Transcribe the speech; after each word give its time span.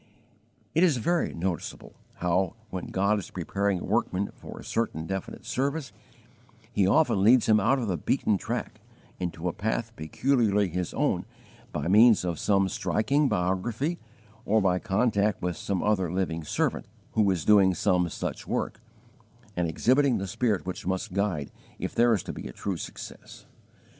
It 0.73 0.81
is 0.83 0.97
very 0.97 1.31
noticeable 1.31 1.93
how, 2.15 2.55
when 2.71 2.87
God 2.87 3.19
is 3.19 3.29
preparing 3.29 3.77
a 3.79 3.83
workman 3.83 4.31
for 4.33 4.57
a 4.57 4.63
certain 4.63 5.05
definite 5.05 5.45
service, 5.45 5.93
He 6.73 6.87
often 6.87 7.21
leads 7.21 7.45
him 7.47 7.59
out 7.59 7.77
of 7.77 7.87
the 7.87 7.97
beaten 7.99 8.39
track 8.39 8.81
into 9.19 9.47
a 9.47 9.53
path 9.53 9.95
peculiarly 9.95 10.69
His 10.69 10.91
own 10.95 11.25
by 11.71 11.87
means 11.87 12.25
of 12.25 12.39
some 12.39 12.67
striking 12.67 13.29
biography, 13.29 13.99
or 14.43 14.59
by 14.59 14.79
contact 14.79 15.39
with 15.43 15.55
some 15.55 15.83
other 15.83 16.11
living 16.11 16.43
servant 16.43 16.87
who 17.11 17.29
is 17.29 17.45
doing 17.45 17.75
some 17.75 18.09
such 18.09 18.47
work, 18.47 18.81
and 19.55 19.67
exhibiting 19.69 20.17
the 20.17 20.25
spirit 20.25 20.65
which 20.65 20.87
must 20.87 21.13
guide 21.13 21.51
if 21.77 21.93
there 21.93 22.11
is 22.15 22.23
to 22.23 22.33
be 22.33 22.47
a 22.47 22.51
true 22.51 22.75
success. 22.77 23.45